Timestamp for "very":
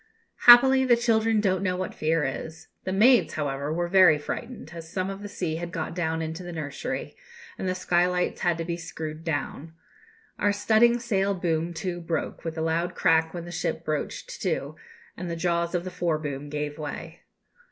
3.87-4.17